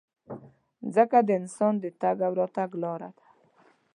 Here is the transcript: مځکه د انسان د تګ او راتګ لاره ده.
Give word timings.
مځکه 0.83 1.19
د 1.27 1.29
انسان 1.39 1.73
د 1.79 1.85
تګ 2.01 2.17
او 2.27 2.33
راتګ 2.39 2.69
لاره 2.83 3.09
ده. 3.17 3.25